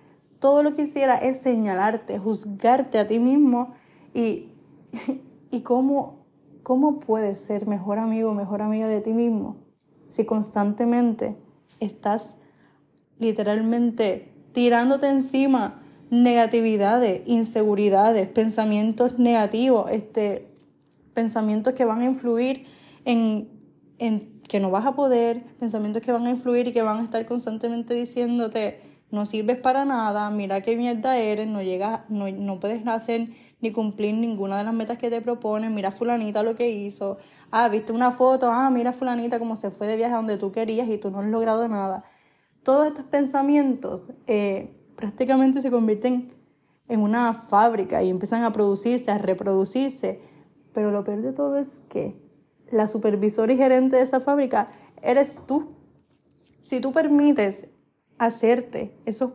todo 0.41 0.63
lo 0.63 0.75
que 0.75 0.83
hiciera 0.83 1.17
es 1.17 1.41
señalarte, 1.41 2.19
juzgarte 2.19 2.99
a 2.99 3.07
ti 3.07 3.19
mismo 3.19 3.75
y, 4.13 4.49
y 5.51 5.61
cómo, 5.61 6.27
cómo 6.65 6.99
puedes 6.99 7.39
ser 7.39 7.69
mejor 7.69 7.99
amigo, 7.99 8.35
mejor 8.35 8.63
amiga 8.63 8.89
de 8.89 9.01
ti 9.01 9.13
mismo 9.13 9.57
si 10.11 10.25
constantemente 10.25 11.37
estás 11.79 12.37
literalmente 13.19 14.33
tirándote 14.53 15.09
encima 15.09 15.83
negatividades, 16.11 17.23
inseguridades, 17.27 18.29
pensamientos 18.29 19.19
negativos, 19.19 19.91
este, 19.93 20.49
pensamientos 21.15 21.75
que 21.75 21.85
van 21.85 22.01
a 22.01 22.05
influir 22.05 22.67
en, 23.05 23.49
en 23.99 24.41
que 24.49 24.59
no 24.59 24.71
vas 24.71 24.87
a 24.87 24.97
poder, 24.97 25.45
pensamientos 25.61 26.03
que 26.03 26.11
van 26.11 26.27
a 26.27 26.31
influir 26.31 26.67
y 26.67 26.73
que 26.73 26.83
van 26.83 26.99
a 26.99 27.05
estar 27.05 27.25
constantemente 27.27 27.95
diciéndote, 27.95 28.81
no 29.11 29.27
sirves 29.27 29.59
para 29.59 29.85
nada, 29.85 30.31
mira 30.31 30.61
qué 30.61 30.77
mierda 30.77 31.19
eres, 31.19 31.49
no 31.49 31.63
llegas, 31.63 32.01
no, 32.09 32.31
no 32.31 32.61
puedes 32.61 32.87
hacer 32.87 33.29
ni 33.61 33.73
cumplir 33.73 34.15
ninguna 34.15 34.59
de 34.59 34.65
las 34.65 34.75
metas 34.75 34.99
que 34.99 35.11
te 35.11 35.21
propones, 35.21 35.71
mira 35.71 35.91
fulanita 35.91 36.43
lo 36.43 36.55
que 36.55 36.71
hizo, 36.71 37.19
ah, 37.51 37.69
viste 37.69 37.93
una 37.93 38.11
foto, 38.11 38.51
ah, 38.51 38.71
mira 38.71 38.93
fulanita 38.93 39.39
cómo 39.39 39.57
se 39.57 39.71
fue 39.71 39.87
de 39.87 39.97
viaje 39.97 40.15
a 40.15 40.17
donde 40.17 40.39
tú 40.39 40.53
querías 40.53 40.89
y 40.89 40.99
tú 40.99 41.11
no 41.11 41.21
has 41.21 41.27
logrado 41.27 41.67
nada. 41.69 42.05
Todos 42.63 42.87
estos 42.87 43.05
pensamientos 43.07 44.11
eh, 44.27 44.77
prácticamente 44.97 45.63
se 45.63 45.71
convierten 45.71 46.33
en 46.89 47.01
una 47.01 47.33
fábrica 47.49 48.03
y 48.03 48.11
empiezan 48.11 48.43
a 48.45 48.53
producirse, 48.53 49.11
a 49.11 49.19
reproducirse. 49.19 50.21
Pero 50.75 50.91
lo 50.91 51.05
peor 51.05 51.23
de 51.23 51.33
todo 51.33 51.57
es 51.57 51.81
que 51.89 52.21
la 52.71 52.87
supervisora 52.87 53.53
y 53.53 53.57
gerente 53.57 53.97
de 53.97 54.03
esa 54.03 54.21
fábrica 54.21 54.73
eres 55.01 55.39
tú. 55.47 55.77
Si 56.63 56.81
tú 56.81 56.93
permites 56.93 57.69
hacerte 58.21 58.93
esos, 59.07 59.31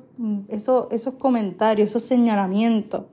esos, 0.47 0.87
esos 0.91 1.15
comentarios, 1.15 1.89
esos 1.89 2.03
señalamientos, 2.03 3.05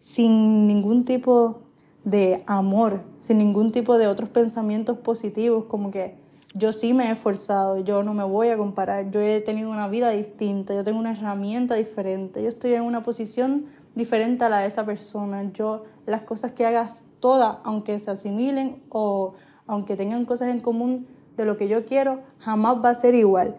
sin 0.00 0.66
ningún 0.66 1.04
tipo 1.04 1.60
de 2.02 2.42
amor, 2.48 3.02
sin 3.20 3.38
ningún 3.38 3.70
tipo 3.70 3.96
de 3.98 4.08
otros 4.08 4.30
pensamientos 4.30 4.98
positivos, 4.98 5.66
como 5.66 5.92
que 5.92 6.16
yo 6.54 6.72
sí 6.72 6.92
me 6.92 7.08
he 7.08 7.12
esforzado, 7.12 7.78
yo 7.84 8.02
no 8.02 8.14
me 8.14 8.24
voy 8.24 8.48
a 8.48 8.58
comparar, 8.58 9.12
yo 9.12 9.20
he 9.20 9.40
tenido 9.40 9.70
una 9.70 9.86
vida 9.86 10.10
distinta, 10.10 10.74
yo 10.74 10.82
tengo 10.82 10.98
una 10.98 11.12
herramienta 11.12 11.76
diferente, 11.76 12.42
yo 12.42 12.48
estoy 12.48 12.74
en 12.74 12.82
una 12.82 13.04
posición 13.04 13.66
diferente 13.94 14.44
a 14.44 14.48
la 14.48 14.58
de 14.58 14.66
esa 14.66 14.84
persona, 14.84 15.52
yo 15.52 15.84
las 16.04 16.22
cosas 16.22 16.50
que 16.50 16.66
hagas 16.66 17.04
todas, 17.20 17.58
aunque 17.62 18.00
se 18.00 18.10
asimilen 18.10 18.82
o 18.88 19.34
aunque 19.68 19.94
tengan 19.96 20.24
cosas 20.24 20.48
en 20.48 20.58
común 20.58 21.06
de 21.36 21.44
lo 21.44 21.56
que 21.56 21.68
yo 21.68 21.86
quiero, 21.86 22.22
jamás 22.40 22.84
va 22.84 22.90
a 22.90 22.94
ser 22.94 23.14
igual. 23.14 23.56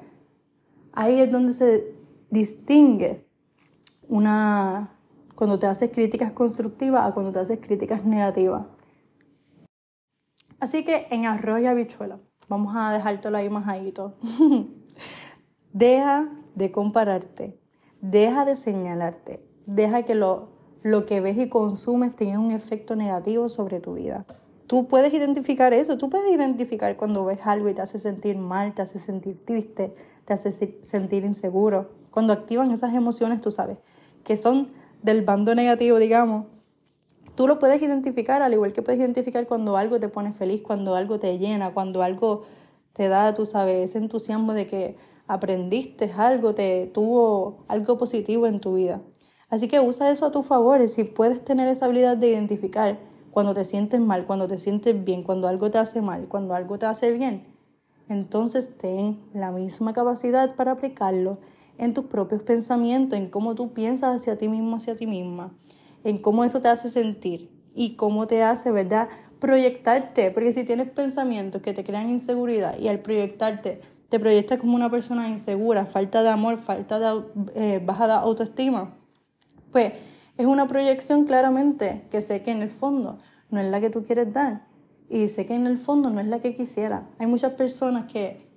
Ahí 0.96 1.20
es 1.20 1.30
donde 1.30 1.52
se 1.52 1.94
distingue 2.30 3.28
una, 4.08 4.98
cuando 5.36 5.60
te 5.60 5.68
haces 5.68 5.92
críticas 5.92 6.32
constructivas 6.32 7.06
a 7.06 7.14
cuando 7.14 7.34
te 7.34 7.40
haces 7.40 7.60
críticas 7.60 8.06
negativas. 8.06 8.66
Así 10.60 10.86
que 10.86 11.08
en 11.12 11.26
arroz 11.26 11.60
y 11.60 11.66
habichuela, 11.66 12.20
vamos 12.48 12.74
a 12.78 12.94
dejártelo 12.94 13.38
ahí 13.38 13.50
majadito. 13.50 14.16
deja 15.74 16.30
de 16.56 16.72
compararte, 16.72 17.60
deja 18.00 18.46
de 18.46 18.56
señalarte, 18.56 19.46
deja 19.66 20.04
que 20.04 20.16
lo, 20.16 20.50
lo 20.82 21.06
que 21.06 21.20
ves 21.20 21.38
y 21.38 21.50
consumes 21.50 22.16
tenga 22.16 22.40
un 22.40 22.52
efecto 22.52 22.96
negativo 22.96 23.50
sobre 23.50 23.82
tu 23.82 23.96
vida. 23.96 24.26
Tú 24.68 24.88
puedes 24.88 25.14
identificar 25.14 25.74
eso, 25.74 25.98
tú 25.98 26.10
puedes 26.10 26.34
identificar 26.34 26.98
cuando 26.98 27.24
ves 27.26 27.40
algo 27.44 27.70
y 27.70 27.74
te 27.74 27.82
hace 27.82 28.00
sentir 28.00 28.38
mal, 28.38 28.74
te 28.74 28.82
hace 28.82 28.98
sentir 28.98 29.38
triste, 29.46 29.94
te 30.26 30.34
hace 30.34 30.52
sentir 30.82 31.24
inseguro. 31.24 31.92
Cuando 32.10 32.34
activan 32.34 32.72
esas 32.72 32.94
emociones, 32.96 33.42
tú 33.42 33.52
sabes 33.52 33.78
que 34.24 34.38
son 34.38 34.70
del 35.04 35.22
bando 35.22 35.54
negativo, 35.54 36.00
digamos, 36.00 36.48
tú 37.36 37.48
lo 37.48 37.60
puedes 37.60 37.80
identificar, 37.82 38.42
al 38.42 38.54
igual 38.54 38.74
que 38.74 38.82
puedes 38.82 39.00
identificar 39.00 39.46
cuando 39.46 39.78
algo 39.78 40.00
te 40.00 40.10
pone 40.10 40.34
feliz, 40.34 40.64
cuando 40.64 40.96
algo 40.96 41.20
te 41.20 41.38
llena, 41.38 41.74
cuando 41.74 42.02
algo 42.02 42.46
te 42.94 43.08
da, 43.08 43.36
tú 43.36 43.46
sabes, 43.46 43.92
ese 43.92 44.00
entusiasmo 44.00 44.54
de 44.54 44.66
que 44.66 44.96
aprendiste 45.28 46.12
algo, 46.18 46.56
te 46.56 46.88
tuvo 46.88 47.66
algo 47.68 47.98
positivo 48.00 48.48
en 48.48 48.60
tu 48.60 48.76
vida. 48.76 49.02
Así 49.50 49.68
que 49.68 49.80
usa 49.80 50.10
eso 50.10 50.26
a 50.26 50.32
tu 50.32 50.42
favor, 50.42 50.88
si 50.88 51.04
puedes 51.04 51.44
tener 51.46 51.68
esa 51.68 51.86
habilidad 51.86 52.18
de 52.18 52.30
identificar 52.30 52.98
cuando 53.36 53.54
te 53.54 53.66
sientes 53.66 54.00
mal, 54.00 54.24
cuando 54.24 54.48
te 54.48 54.58
sientes 54.58 55.04
bien, 55.04 55.22
cuando 55.22 55.50
algo 55.50 55.70
te 55.70 55.78
hace 55.78 56.02
mal, 56.02 56.30
cuando 56.30 56.54
algo 56.54 56.80
te 56.80 56.86
hace 56.86 57.12
bien, 57.12 57.44
entonces 58.08 58.78
ten 58.78 59.20
la 59.34 59.52
misma 59.52 59.92
capacidad 59.92 60.56
para 60.56 60.72
aplicarlo 60.72 61.40
en 61.78 61.94
tus 61.94 62.06
propios 62.06 62.42
pensamientos, 62.44 63.20
en 63.20 63.28
cómo 63.28 63.54
tú 63.54 63.74
piensas 63.74 64.16
hacia 64.16 64.38
ti 64.38 64.48
mismo, 64.48 64.78
hacia 64.78 64.96
ti 64.96 65.06
misma, 65.06 65.52
en 66.06 66.18
cómo 66.18 66.46
eso 66.46 66.62
te 66.62 66.70
hace 66.70 66.90
sentir 66.90 67.52
y 67.74 67.98
cómo 67.98 68.26
te 68.26 68.42
hace, 68.42 68.72
¿verdad? 68.72 69.10
Proyectarte, 69.42 70.32
porque 70.32 70.54
si 70.54 70.64
tienes 70.64 70.90
pensamientos 70.90 71.62
que 71.62 71.74
te 71.74 71.84
crean 71.84 72.10
inseguridad 72.10 72.80
y 72.80 72.88
al 72.88 73.00
proyectarte 73.00 73.82
te 74.08 74.18
proyectas 74.18 74.60
como 74.60 74.78
una 74.78 74.90
persona 74.90 75.28
insegura, 75.28 75.86
falta 75.86 76.24
de 76.24 76.30
amor, 76.30 76.58
falta 76.58 77.00
de 77.00 77.24
eh, 77.56 77.82
baja 77.86 78.08
de 78.08 78.14
autoestima, 78.14 78.96
pues 79.74 79.92
es 80.38 80.46
una 80.46 80.68
proyección 80.68 81.26
claramente 81.26 82.08
que 82.12 82.22
sé 82.22 82.42
que 82.44 82.52
en 82.52 82.62
el 82.62 82.70
fondo 82.70 83.18
no 83.50 83.60
es 83.60 83.70
la 83.70 83.80
que 83.80 83.90
tú 83.90 84.06
quieres 84.06 84.34
dar. 84.34 84.66
Y 85.10 85.28
sé 85.28 85.46
que 85.46 85.54
en 85.54 85.68
el 85.68 85.78
fondo 85.78 86.10
no 86.10 86.20
es 86.20 86.28
la 86.28 86.40
que 86.40 86.56
quisiera. 86.56 87.08
Hay 87.20 87.28
muchas 87.28 87.54
personas 87.54 88.12
que 88.12 88.50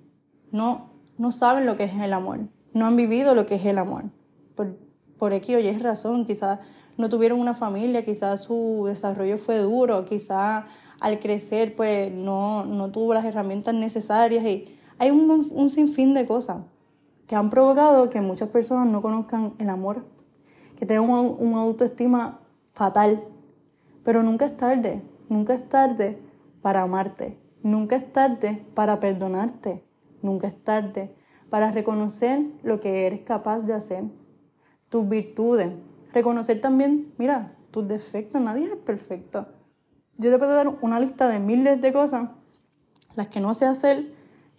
no, 0.51 0.89
no 1.17 1.31
saben 1.31 1.65
lo 1.65 1.77
que 1.77 1.83
es 1.83 1.93
el 1.93 2.13
amor, 2.13 2.39
no 2.73 2.85
han 2.87 2.95
vivido 2.95 3.35
lo 3.35 3.45
que 3.45 3.55
es 3.55 3.65
el 3.65 3.77
amor. 3.77 4.05
Por, 4.55 4.77
por 5.17 5.31
X 5.33 5.55
o 5.55 5.59
Y 5.59 5.77
razón, 5.77 6.25
quizás 6.25 6.59
no 6.97 7.09
tuvieron 7.09 7.39
una 7.39 7.53
familia, 7.53 8.03
quizás 8.03 8.43
su 8.43 8.83
desarrollo 8.87 9.37
fue 9.37 9.59
duro, 9.59 10.05
quizás 10.05 10.65
al 10.99 11.19
crecer 11.19 11.75
pues 11.75 12.11
no, 12.11 12.65
no 12.65 12.91
tuvo 12.91 13.13
las 13.13 13.23
herramientas 13.25 13.73
necesarias. 13.73 14.43
Y 14.43 14.77
hay 14.97 15.11
un, 15.11 15.49
un 15.51 15.69
sinfín 15.69 16.13
de 16.13 16.25
cosas 16.25 16.57
que 17.27 17.35
han 17.35 17.49
provocado 17.49 18.09
que 18.09 18.19
muchas 18.21 18.49
personas 18.49 18.87
no 18.87 19.01
conozcan 19.01 19.53
el 19.59 19.69
amor, 19.69 20.03
que 20.79 20.85
tengan 20.85 21.35
una 21.37 21.59
autoestima 21.59 22.39
fatal. 22.73 23.23
Pero 24.03 24.23
nunca 24.23 24.45
es 24.45 24.55
tarde, 24.55 25.03
nunca 25.27 25.53
es 25.53 25.67
tarde 25.67 26.17
para 26.61 26.81
amarte, 26.81 27.37
nunca 27.61 27.97
es 27.97 28.11
tarde 28.11 28.65
para 28.73 28.99
perdonarte, 28.99 29.83
nunca 30.21 30.47
es 30.47 30.63
tarde 30.63 31.13
para 31.49 31.71
reconocer 31.71 32.41
lo 32.63 32.79
que 32.79 33.05
eres 33.07 33.21
capaz 33.21 33.59
de 33.59 33.73
hacer, 33.73 34.05
tus 34.87 35.07
virtudes, 35.07 35.71
reconocer 36.13 36.61
también, 36.61 37.13
mira, 37.17 37.55
tus 37.71 37.87
defectos, 37.87 38.41
nadie 38.41 38.65
es 38.65 38.75
perfecto. 38.75 39.47
Yo 40.17 40.31
te 40.31 40.37
puedo 40.37 40.53
dar 40.53 40.77
una 40.81 40.99
lista 40.99 41.27
de 41.27 41.39
miles 41.39 41.81
de 41.81 41.93
cosas, 41.93 42.29
las 43.15 43.27
que 43.27 43.41
no 43.41 43.53
sé 43.53 43.65
hacer, 43.65 44.13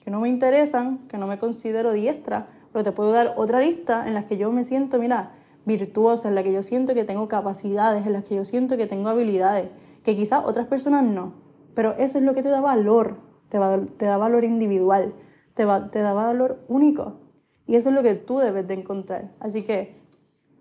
que 0.04 0.10
no 0.10 0.20
me 0.20 0.28
interesan, 0.28 0.98
que 1.08 1.16
no 1.16 1.26
me 1.26 1.38
considero 1.38 1.92
diestra, 1.92 2.48
pero 2.72 2.84
te 2.84 2.92
puedo 2.92 3.12
dar 3.12 3.34
otra 3.36 3.60
lista 3.60 4.06
en 4.06 4.14
las 4.14 4.26
que 4.26 4.36
yo 4.36 4.52
me 4.52 4.64
siento, 4.64 4.98
mira, 4.98 5.32
virtuosa, 5.64 6.28
en 6.28 6.34
la 6.34 6.42
que 6.42 6.52
yo 6.52 6.62
siento 6.62 6.94
que 6.94 7.04
tengo 7.04 7.28
capacidades, 7.28 8.06
en 8.06 8.12
las 8.12 8.24
que 8.24 8.36
yo 8.36 8.44
siento 8.44 8.76
que 8.76 8.86
tengo 8.86 9.08
habilidades, 9.08 9.68
que 10.02 10.16
quizás 10.16 10.44
otras 10.44 10.66
personas 10.66 11.04
no, 11.04 11.34
pero 11.74 11.92
eso 11.98 12.18
es 12.18 12.24
lo 12.24 12.34
que 12.34 12.42
te 12.42 12.48
da 12.48 12.60
valor, 12.60 13.18
te, 13.48 13.58
te 13.96 14.06
da 14.06 14.16
valor 14.16 14.44
individual 14.44 15.14
te, 15.54 15.98
da 15.98 16.12
valor 16.12 16.64
único. 16.68 17.20
Y 17.66 17.76
eso 17.76 17.90
es 17.90 17.94
lo 17.94 18.02
que 18.02 18.14
tú 18.14 18.38
debes 18.38 18.66
de 18.66 18.74
encontrar. 18.74 19.32
Así 19.40 19.62
que, 19.62 20.00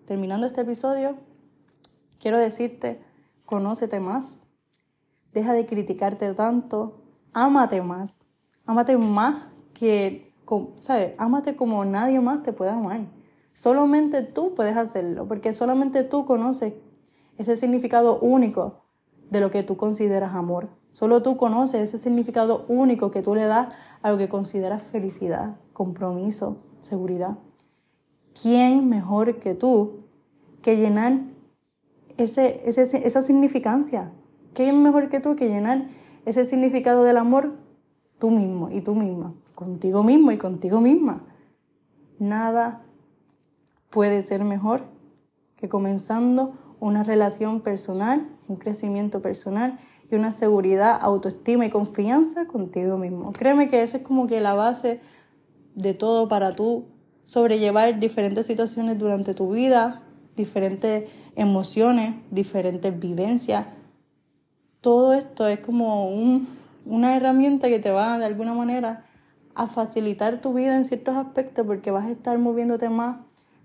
terminando 0.06 0.46
este 0.46 0.62
episodio, 0.62 1.16
quiero 2.20 2.38
decirte, 2.38 3.02
conócete 3.46 4.00
más, 4.00 4.40
deja 5.34 5.54
de 5.54 5.66
criticarte 5.66 6.34
tanto, 6.34 7.02
ámate 7.34 7.82
más, 7.82 8.18
ámate 8.66 8.98
más 8.98 9.48
que, 9.74 10.34
¿sabes? 10.80 11.14
Ámate 11.18 11.56
como 11.56 11.86
nadie 11.86 12.20
más 12.20 12.44
te 12.44 12.54
puede 12.54 12.72
amar. 12.72 13.02
Solamente 13.54 14.22
tú 14.22 14.54
puedes 14.56 14.78
hacerlo, 14.78 15.28
porque 15.28 15.54
solamente 15.54 16.04
tú 16.04 16.26
conoces 16.26 16.74
ese 17.38 17.58
significado 17.58 18.20
único 18.20 18.82
de 19.30 19.42
lo 19.42 19.52
que 19.52 19.64
tú 19.64 19.78
consideras 19.78 20.34
amor. 20.34 20.70
Solo 20.92 21.22
tú 21.22 21.38
conoces 21.38 21.82
ese 21.82 21.98
significado 21.98 22.66
único 22.68 23.12
que 23.12 23.22
tú 23.22 23.36
le 23.36 23.46
das 23.46 23.74
a 24.02 24.12
lo 24.12 24.18
que 24.18 24.30
consideras 24.30 24.84
felicidad, 24.84 25.58
compromiso, 25.74 26.58
seguridad. 26.80 27.38
¿Quién 28.42 28.88
mejor 28.90 29.40
que 29.40 29.56
tú 29.56 30.06
que 30.62 30.78
llenar 30.78 31.20
ese, 32.18 32.62
esa 32.66 33.22
significancia? 33.22 34.12
¿Quién 34.54 34.82
mejor 34.82 35.10
que 35.10 35.20
tú 35.20 35.36
que 35.36 35.48
llenar 35.48 35.88
ese 36.26 36.46
significado 36.46 37.04
del 37.04 37.18
amor 37.18 37.54
tú 38.20 38.30
mismo 38.30 38.70
y 38.70 38.82
tú 38.82 38.94
misma, 38.94 39.34
contigo 39.56 40.04
mismo 40.04 40.32
y 40.32 40.38
contigo 40.38 40.80
misma. 40.82 41.24
Nada 42.20 42.84
puede 43.90 44.22
ser 44.22 44.44
mejor 44.44 44.84
que 45.56 45.70
comenzando 45.70 46.54
una 46.80 47.04
relación 47.04 47.62
personal, 47.62 48.28
un 48.48 48.56
crecimiento 48.56 49.22
personal 49.22 49.80
y 50.10 50.16
una 50.16 50.32
seguridad, 50.32 50.98
autoestima 51.02 51.66
y 51.66 51.70
confianza 51.70 52.48
contigo 52.48 52.98
mismo. 52.98 53.34
Créeme 53.34 53.70
que 53.70 53.84
eso 53.84 53.98
es 53.98 54.04
como 54.04 54.28
que 54.28 54.40
la 54.42 54.54
base 54.54 55.02
de 55.76 55.94
todo 55.94 56.28
para 56.28 56.56
tú 56.56 56.86
sobrellevar 57.26 58.00
diferentes 58.00 58.46
situaciones 58.46 58.98
durante 58.98 59.34
tu 59.34 59.52
vida, 59.52 60.04
diferentes 60.36 61.10
emociones, 61.36 62.16
diferentes 62.32 62.98
vivencias. 62.98 63.68
Todo 64.82 65.14
esto 65.14 65.48
es 65.48 65.60
como 65.60 66.10
una 66.86 67.16
herramienta 67.16 67.68
que 67.68 67.80
te 67.80 67.92
va 67.92 68.18
de 68.18 68.26
alguna 68.26 68.54
manera 68.54 69.06
a 69.54 69.68
facilitar 69.68 70.40
tu 70.40 70.54
vida 70.54 70.76
en 70.76 70.86
ciertos 70.86 71.18
aspectos 71.18 71.68
porque 71.68 71.92
vas 71.92 72.06
a 72.06 72.12
estar 72.12 72.38
moviéndote 72.38 72.90
más 72.90 73.18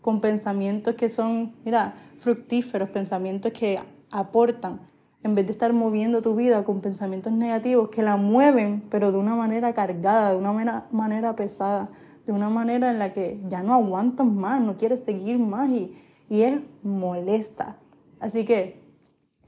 con 0.05 0.21
pensamientos 0.21 0.97
que 0.97 1.09
son, 1.09 1.55
mira, 1.65 1.95
fructíferos, 2.19 2.91
pensamientos 2.91 3.53
que 3.53 3.81
aportan, 4.11 4.81
en 5.23 5.35
vez 5.35 5.47
de 5.47 5.53
estar 5.53 5.73
moviendo 5.73 6.21
tu 6.21 6.37
vida 6.37 6.63
con 6.63 6.83
pensamientos 6.83 7.33
negativos 7.33 7.89
que 7.89 8.03
la 8.03 8.17
mueven, 8.17 8.83
pero 8.91 9.13
de 9.13 9.17
una 9.17 9.35
manera 9.35 9.73
cargada, 9.73 10.33
de 10.33 10.37
una 10.37 10.85
manera, 10.91 11.35
pesada, 11.37 11.89
de 12.27 12.33
una 12.33 12.51
manera 12.51 12.91
en 12.91 12.99
la 12.99 13.15
que 13.15 13.41
ya 13.49 13.63
no 13.63 13.73
aguantas 13.73 14.27
más, 14.27 14.61
no 14.61 14.77
quieres 14.77 15.03
seguir 15.03 15.39
más 15.39 15.71
y, 15.71 15.97
y 16.29 16.43
es 16.43 16.61
molesta. 16.83 17.79
Así 18.21 18.45
que 18.45 18.83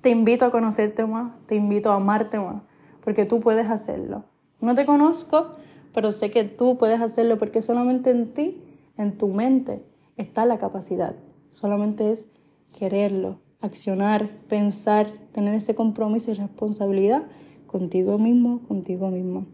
te 0.00 0.08
invito 0.08 0.46
a 0.46 0.50
conocerte 0.50 1.04
más, 1.04 1.34
te 1.44 1.54
invito 1.54 1.92
a 1.92 1.96
amarte 1.96 2.38
más, 2.38 2.62
porque 3.04 3.26
tú 3.26 3.40
puedes 3.40 3.68
hacerlo. 3.68 4.24
No 4.62 4.74
te 4.74 4.86
conozco, 4.86 5.50
pero 5.92 6.12
sé 6.12 6.30
que 6.30 6.44
tú 6.44 6.78
puedes 6.78 7.02
hacerlo 7.02 7.36
porque 7.38 7.60
solamente 7.60 8.08
en 8.08 8.32
ti, 8.32 8.64
en 8.96 9.18
tu 9.18 9.28
mente, 9.28 9.84
está 10.16 10.46
la 10.46 10.58
capacidad. 10.58 11.14
Solamente 11.50 12.10
es 12.10 12.26
quererlo, 12.72 13.38
accionar, 13.60 14.28
pensar, 14.48 15.06
tener 15.32 15.54
ese 15.54 15.74
compromiso 15.74 16.30
y 16.30 16.34
responsabilidad 16.34 17.24
contigo 17.66 18.18
mismo, 18.18 18.60
contigo 18.66 19.10
mismo. 19.10 19.46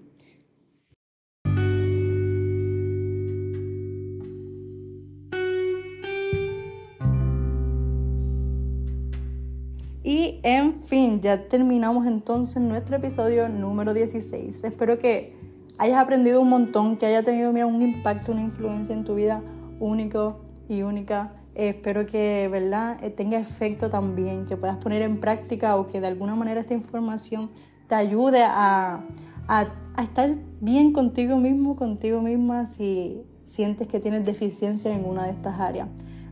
Y 10.04 10.40
en 10.42 10.80
fin, 10.80 11.20
ya 11.20 11.48
terminamos 11.48 12.06
entonces 12.06 12.60
nuestro 12.60 12.96
episodio 12.96 13.48
número 13.48 13.94
16. 13.94 14.64
Espero 14.64 14.98
que 14.98 15.36
hayas 15.78 15.98
aprendido 15.98 16.40
un 16.40 16.48
montón, 16.48 16.96
que 16.96 17.06
haya 17.06 17.22
tenido 17.22 17.52
mira, 17.52 17.66
un 17.66 17.82
impacto, 17.82 18.32
una 18.32 18.42
influencia 18.42 18.94
en 18.94 19.04
tu 19.04 19.14
vida 19.14 19.42
único 19.78 20.40
y 20.68 20.82
única 20.82 21.32
espero 21.54 22.06
que 22.06 22.48
¿verdad? 22.50 23.02
Eh, 23.02 23.10
tenga 23.10 23.38
efecto 23.38 23.90
también, 23.90 24.46
que 24.46 24.56
puedas 24.56 24.76
poner 24.78 25.02
en 25.02 25.18
práctica 25.20 25.76
o 25.76 25.86
que 25.86 26.00
de 26.00 26.06
alguna 26.06 26.34
manera 26.34 26.60
esta 26.60 26.74
información 26.74 27.50
te 27.88 27.94
ayude 27.94 28.42
a, 28.42 29.04
a, 29.48 29.66
a 29.94 30.02
estar 30.02 30.34
bien 30.60 30.92
contigo 30.92 31.36
mismo, 31.36 31.76
contigo 31.76 32.22
misma, 32.22 32.68
si 32.70 33.22
sientes 33.44 33.86
que 33.86 34.00
tienes 34.00 34.24
deficiencia 34.24 34.92
en 34.92 35.04
una 35.04 35.24
de 35.24 35.32
estas 35.32 35.60
áreas. 35.60 35.88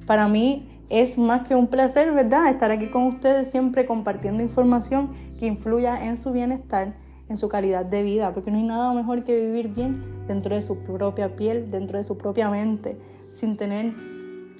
Para 0.06 0.26
mí 0.26 0.68
es 0.88 1.18
más 1.18 1.46
que 1.46 1.54
un 1.54 1.66
placer, 1.66 2.12
¿verdad? 2.12 2.48
Estar 2.48 2.70
aquí 2.70 2.88
con 2.88 3.04
ustedes 3.04 3.50
siempre 3.50 3.86
compartiendo 3.86 4.42
información 4.42 5.10
que 5.38 5.46
influya 5.46 6.06
en 6.06 6.16
su 6.16 6.32
bienestar, 6.32 6.94
en 7.28 7.36
su 7.36 7.48
calidad 7.48 7.84
de 7.84 8.02
vida, 8.02 8.32
porque 8.32 8.50
no 8.50 8.56
hay 8.56 8.64
nada 8.64 8.92
mejor 8.92 9.22
que 9.22 9.36
vivir 9.36 9.68
bien 9.68 10.02
dentro 10.26 10.54
de 10.56 10.62
su 10.62 10.78
propia 10.78 11.36
piel, 11.36 11.70
dentro 11.70 11.98
de 11.98 12.04
su 12.04 12.16
propia 12.18 12.50
mente, 12.50 12.98
sin 13.28 13.56
tener 13.56 14.09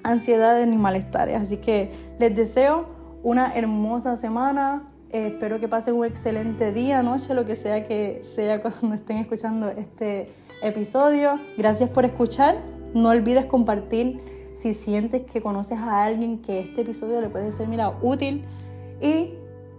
ansiedades 0.03 0.67
ni 0.67 0.77
malestares. 0.77 1.39
Así 1.39 1.57
que 1.57 1.91
les 2.19 2.35
deseo 2.35 2.85
una 3.23 3.53
hermosa 3.55 4.17
semana. 4.17 4.87
Eh, 5.11 5.27
espero 5.27 5.59
que 5.59 5.67
pasen 5.67 5.95
un 5.95 6.05
excelente 6.05 6.71
día, 6.71 7.03
noche, 7.03 7.33
lo 7.33 7.45
que 7.45 7.55
sea 7.55 7.85
que 7.85 8.21
sea 8.35 8.61
cuando 8.61 8.95
estén 8.95 9.17
escuchando 9.17 9.69
este 9.69 10.31
episodio. 10.61 11.39
Gracias 11.57 11.89
por 11.89 12.05
escuchar. 12.05 12.59
No 12.93 13.09
olvides 13.09 13.45
compartir 13.45 14.19
si 14.55 14.73
sientes 14.73 15.23
que 15.23 15.41
conoces 15.41 15.79
a 15.79 16.03
alguien 16.03 16.39
que 16.41 16.59
este 16.59 16.81
episodio 16.81 17.19
le 17.21 17.29
puede 17.29 17.51
ser, 17.51 17.67
mira, 17.67 17.97
útil. 18.01 18.45
Y 19.01 19.33